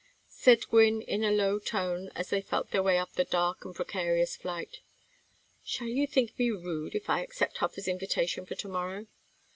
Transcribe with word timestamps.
Said 0.29 0.67
Gwynne 0.67 1.03
in 1.03 1.23
a 1.23 1.29
low 1.31 1.59
tone 1.59 2.09
as 2.15 2.31
they 2.31 2.41
felt 2.41 2.71
their 2.71 2.81
way 2.81 2.97
up 2.97 3.11
the 3.13 3.23
dark 3.23 3.63
and 3.65 3.75
precarious 3.75 4.35
flight: 4.35 4.77
"Shall 5.63 5.89
you 5.89 6.07
think 6.07 6.39
me 6.39 6.49
rude 6.49 6.95
if 6.95 7.07
I 7.07 7.21
accept 7.21 7.59
Hofer's 7.59 7.87
invitation 7.87 8.47
for 8.47 8.55
to 8.55 8.67
morrow? 8.67 9.05